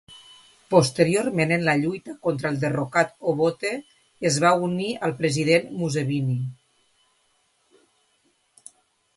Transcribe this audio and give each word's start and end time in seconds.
Posteriorment, 0.73 1.51
en 1.57 1.65
la 1.67 1.75
lluita 1.81 2.15
contra 2.27 2.49
el 2.53 2.57
derrocat 2.63 3.13
Obote, 3.33 3.73
es 4.31 4.39
va 4.47 4.55
unir 4.71 4.89
al 5.09 5.15
president 5.21 5.71
Museveni. 5.83 6.39